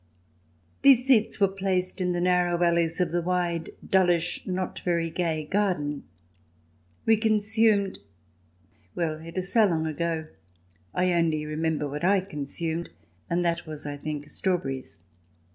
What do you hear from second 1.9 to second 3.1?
in the narrow alleys